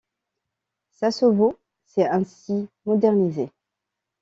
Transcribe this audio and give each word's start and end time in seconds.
Sassovo 0.89 1.59
s'est 1.85 2.07
ainsi 2.07 2.67
modernisée. 2.87 3.51